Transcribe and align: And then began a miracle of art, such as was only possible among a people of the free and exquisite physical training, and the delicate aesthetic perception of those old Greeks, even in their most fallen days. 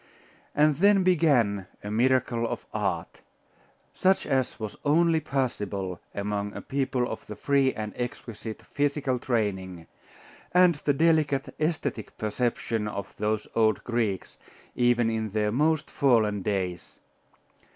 And 0.55 0.77
then 0.77 1.03
began 1.03 1.67
a 1.83 1.91
miracle 1.91 2.47
of 2.47 2.65
art, 2.73 3.21
such 3.93 4.25
as 4.25 4.59
was 4.59 4.75
only 4.83 5.19
possible 5.19 5.99
among 6.15 6.55
a 6.55 6.61
people 6.63 7.07
of 7.07 7.27
the 7.27 7.35
free 7.35 7.71
and 7.75 7.93
exquisite 7.95 8.63
physical 8.63 9.19
training, 9.19 9.85
and 10.55 10.73
the 10.85 10.93
delicate 10.93 11.53
aesthetic 11.59 12.17
perception 12.17 12.87
of 12.87 13.13
those 13.17 13.45
old 13.55 13.83
Greeks, 13.83 14.37
even 14.73 15.11
in 15.11 15.29
their 15.33 15.51
most 15.51 15.91
fallen 15.91 16.41
days. 16.41 16.97